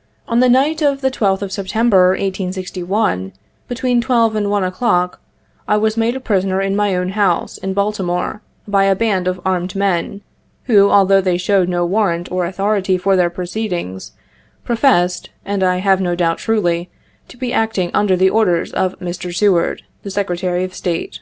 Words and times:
"On 0.26 0.40
the 0.40 0.48
night 0.48 0.82
of 0.82 1.00
the 1.00 1.12
12th 1.12 1.42
of 1.42 1.52
September, 1.52 2.08
1861, 2.08 3.32
between 3.68 4.00
12 4.00 4.34
and 4.34 4.50
1 4.50 4.64
o'clock, 4.64 5.20
I 5.68 5.76
was 5.76 5.96
made 5.96 6.24
prisoner 6.24 6.60
in 6.60 6.74
my 6.74 6.96
own 6.96 7.10
house, 7.10 7.56
in 7.56 7.72
Baltimore, 7.72 8.42
by 8.66 8.86
a 8.86 8.96
band 8.96 9.28
of 9.28 9.40
armed 9.44 9.76
men, 9.76 10.22
who, 10.64 10.90
although 10.90 11.20
they 11.20 11.36
showed 11.38 11.68
no 11.68 11.86
warrant 11.86 12.32
or 12.32 12.46
authority 12.46 12.98
for 12.98 13.14
their 13.14 13.30
proceedings, 13.30 14.10
professed, 14.64 15.30
and 15.44 15.62
I 15.62 15.76
have 15.76 16.00
no 16.00 16.16
doubt 16.16 16.38
truly, 16.38 16.90
to 17.28 17.36
be 17.36 17.52
acting 17.52 17.92
under 17.94 18.16
the 18.16 18.28
orders 18.28 18.72
of 18.72 18.98
Mr. 18.98 19.32
Seward, 19.32 19.82
the 20.02 20.10
Secretary 20.10 20.64
of 20.64 20.74
State. 20.74 21.20